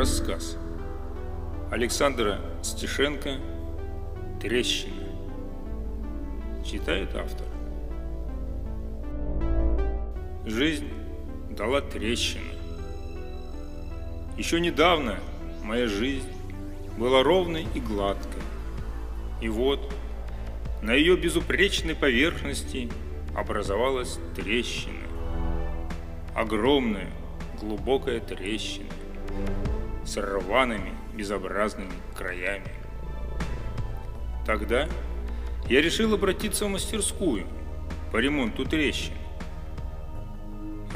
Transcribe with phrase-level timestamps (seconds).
[0.00, 0.56] Рассказ
[1.70, 3.36] Александра Стешенко
[4.40, 5.04] «Трещина»
[6.64, 7.46] Читает автор
[10.46, 10.88] Жизнь
[11.50, 12.54] дала трещины.
[14.38, 15.18] Еще недавно
[15.62, 16.32] моя жизнь
[16.96, 18.42] была ровной и гладкой.
[19.42, 19.92] И вот
[20.80, 22.88] на ее безупречной поверхности
[23.36, 25.06] образовалась трещина.
[26.34, 27.10] Огромная,
[27.60, 28.88] глубокая трещина
[30.10, 32.72] с рваными, безобразными краями.
[34.44, 34.88] Тогда
[35.68, 37.46] я решил обратиться в мастерскую
[38.10, 39.14] по ремонту трещин.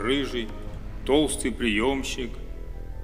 [0.00, 0.48] Рыжий,
[1.04, 2.30] толстый приемщик,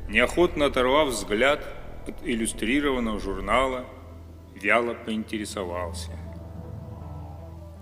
[0.09, 1.63] неохотно оторвав взгляд
[2.07, 3.85] от иллюстрированного журнала,
[4.55, 6.13] вяло поинтересовался.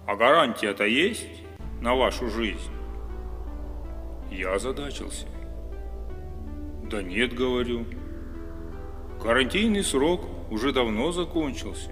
[0.05, 1.43] «А гарантия-то есть
[1.81, 2.73] на вашу жизнь?»
[4.33, 5.27] Я озадачился.
[6.91, 7.85] Да нет, говорю.
[9.27, 10.21] Гарантийный срок
[10.53, 11.91] уже давно закончился.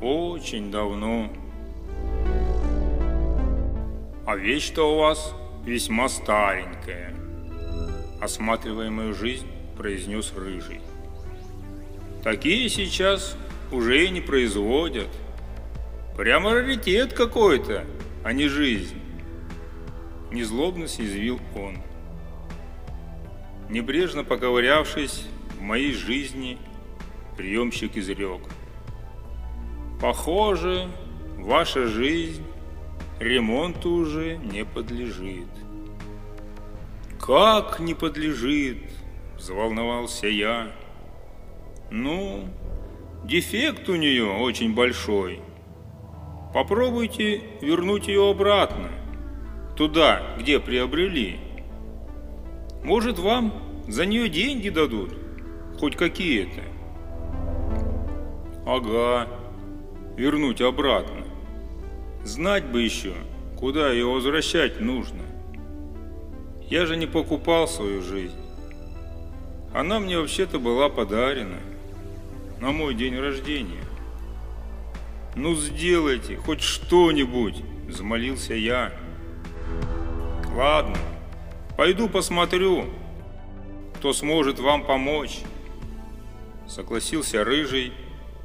[0.00, 1.30] Очень давно.
[4.26, 7.14] А вещь-то у вас весьма старенькая.
[8.20, 9.46] Осматривая мою жизнь,
[9.78, 10.80] произнес Рыжий.
[12.24, 13.36] Такие сейчас
[13.70, 15.10] уже и не производят.
[16.16, 17.84] Прямо раритет какой-то,
[18.24, 19.00] а не жизнь.
[20.32, 21.78] Незлобно съязвил он.
[23.70, 25.24] Небрежно поковырявшись
[25.62, 26.58] в моей жизни,
[27.36, 28.40] приемщик изрек.
[30.00, 30.88] Похоже,
[31.36, 32.44] ваша жизнь
[33.20, 35.46] ремонту уже не подлежит.
[37.20, 38.78] Как не подлежит?
[39.36, 40.72] Взволновался я.
[41.92, 42.48] Ну,
[43.24, 45.40] дефект у нее очень большой.
[46.52, 48.90] Попробуйте вернуть ее обратно
[49.76, 51.38] туда, где приобрели.
[52.82, 55.21] Может, вам за нее деньги дадут,
[55.78, 56.62] хоть какие-то.
[58.66, 59.28] Ага,
[60.16, 61.24] вернуть обратно.
[62.24, 63.14] Знать бы еще,
[63.58, 65.22] куда ее возвращать нужно.
[66.70, 68.36] Я же не покупал свою жизнь.
[69.74, 71.58] Она мне вообще-то была подарена
[72.60, 73.84] на мой день рождения.
[75.34, 77.56] Ну сделайте хоть что-нибудь,
[77.88, 78.92] взмолился я.
[80.54, 80.98] Ладно,
[81.76, 82.84] пойду посмотрю,
[83.96, 85.40] кто сможет вам помочь.
[86.74, 87.92] Согласился Рыжий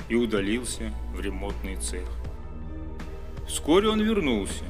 [0.10, 2.06] и удалился в ремонтный цех.
[3.48, 4.66] Вскоре он вернулся.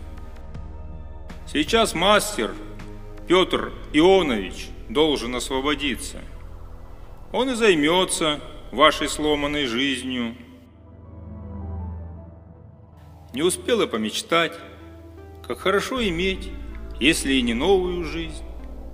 [1.52, 2.54] Сейчас мастер
[3.28, 6.22] Петр Ионович должен освободиться.
[7.34, 8.40] Он и займется
[8.72, 10.36] вашей сломанной жизнью.
[13.34, 14.54] Не успела помечтать,
[15.48, 16.52] как хорошо иметь
[17.00, 18.44] если и не новую жизнь,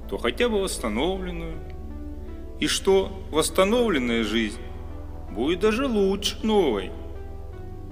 [0.09, 1.72] то хотя бы восстановленную.
[2.63, 4.62] И что восстановленная жизнь
[5.29, 6.91] будет даже лучше новой,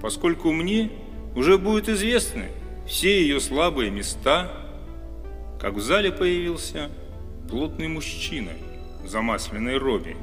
[0.00, 0.90] поскольку мне
[1.36, 2.46] уже будут известны
[2.86, 4.50] все ее слабые места,
[5.60, 6.90] как в зале появился
[7.50, 8.52] плотный мужчина
[9.04, 10.16] в замасленной робе.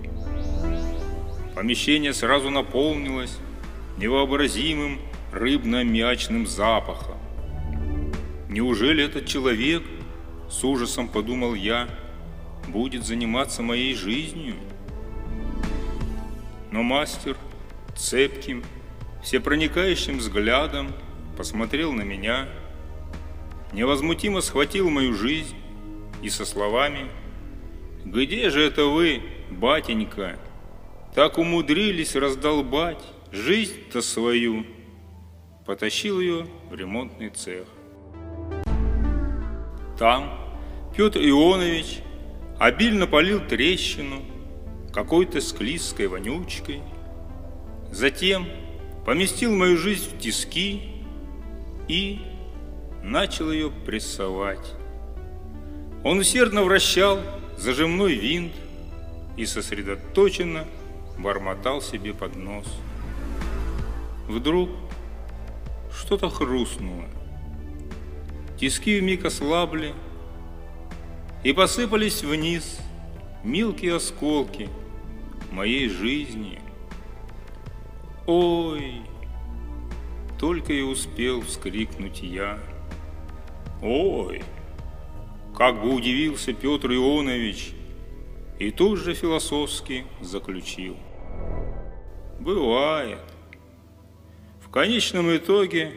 [1.54, 3.38] Помещение сразу наполнилось
[4.00, 4.98] невообразимым
[5.32, 7.20] рыбно-мячным запахом.
[8.50, 9.84] Неужели этот человек,
[10.50, 11.88] с ужасом подумал я,
[12.72, 14.56] будет заниматься моей жизнью?
[16.72, 17.38] Но мастер
[17.96, 18.64] цепким,
[19.24, 20.94] всепроникающим взглядом
[21.38, 22.48] посмотрел на меня,
[23.74, 25.56] невозмутимо схватил мою жизнь
[26.22, 27.10] и со словами
[28.06, 30.38] «Где же это вы, батенька,
[31.16, 34.66] так умудрились раздолбать жизнь-то свою?»
[35.70, 37.68] потащил ее в ремонтный цех.
[40.00, 40.32] Там
[40.98, 42.00] Петр Ионович
[42.60, 44.22] обильно полил трещину
[44.94, 46.82] какой-то склизкой вонючкой,
[47.92, 48.48] затем
[49.06, 50.92] поместил мою жизнь в тиски
[51.88, 52.20] и
[53.02, 54.74] начал ее прессовать.
[56.04, 57.20] Он усердно вращал
[57.58, 58.54] зажимной винт
[59.38, 60.66] и сосредоточенно
[61.18, 62.68] бормотал себе под нос.
[64.28, 64.70] Вдруг
[65.92, 67.06] что-то хрустнуло.
[68.60, 69.94] Тиски вмиг ослабли
[71.44, 72.80] и посыпались вниз
[73.44, 74.70] мелкие осколки
[75.52, 76.60] моей жизни.
[78.28, 79.02] Ой,
[80.38, 82.60] только и успел вскрикнуть я.
[83.82, 84.44] Ой,
[85.56, 87.72] как бы удивился Петр Ионович
[88.60, 90.98] и тут же философски заключил.
[92.40, 93.20] Бывает.
[94.62, 95.92] В конечном итоге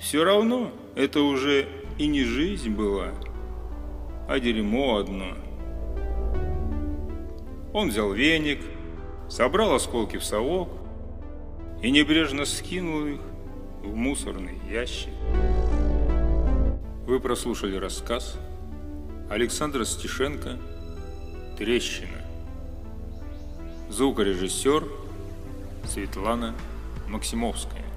[0.00, 1.68] все равно это уже
[1.98, 3.12] и не жизнь была,
[4.28, 5.34] а дерьмо одно.
[7.72, 8.60] Он взял веник,
[9.28, 10.68] собрал осколки в совок
[11.82, 13.20] и небрежно скинул их
[13.82, 15.12] в мусорный ящик.
[17.06, 18.38] Вы прослушали рассказ
[19.28, 20.58] Александра Стешенко
[21.58, 22.22] «Трещина».
[23.88, 24.84] Звукорежиссер
[25.86, 26.54] Светлана
[27.08, 27.91] Максимовская.